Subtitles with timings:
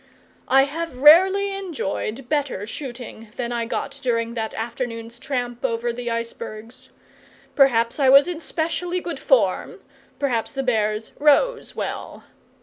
[0.47, 6.09] I have rarely enjoyed better shooting than I got during that afternoon's tramp over the
[6.09, 6.89] icebergs.
[7.55, 9.79] Perhaps I was in specially good form;
[10.17, 12.23] perhaps the bears "rose" well.